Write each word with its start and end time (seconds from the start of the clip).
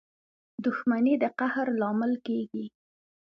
•دښمني 0.63 1.13
د 1.21 1.25
قهر 1.39 1.67
لامل 1.79 2.13
کېږي. 2.25 2.65